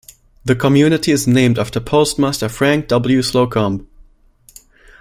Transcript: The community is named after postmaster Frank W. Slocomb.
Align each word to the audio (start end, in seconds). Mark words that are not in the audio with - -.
The 0.43 0.55
community 0.55 1.11
is 1.11 1.27
named 1.27 1.59
after 1.59 1.79
postmaster 1.79 2.49
Frank 2.49 2.87
W. 2.87 3.19
Slocomb. 3.19 3.85